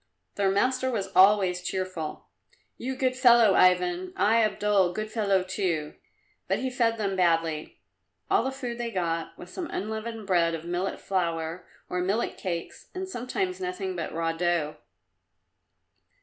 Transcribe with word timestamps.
Their 0.33 0.49
master 0.49 0.89
was 0.89 1.11
always 1.15 1.61
cheerful. 1.61 2.25
"You, 2.75 2.95
good 2.95 3.15
fellow, 3.15 3.53
Ivan! 3.53 4.13
I, 4.15 4.43
Abdul, 4.43 4.93
good 4.93 5.11
fellow, 5.11 5.43
too!" 5.43 5.93
But 6.47 6.57
he 6.57 6.71
fed 6.71 6.97
them 6.97 7.15
badly. 7.15 7.79
All 8.27 8.43
the 8.43 8.51
food 8.51 8.79
they 8.79 8.89
got 8.89 9.37
was 9.37 9.51
some 9.51 9.67
unleavened 9.69 10.25
bread 10.25 10.55
of 10.55 10.65
millet 10.65 10.99
flour, 10.99 11.67
or 11.87 12.01
millet 12.01 12.35
cakes, 12.35 12.89
and 12.95 13.07
sometimes 13.07 13.61
nothing 13.61 13.95
but 13.95 14.11
raw 14.11 14.31
dough. 14.31 14.77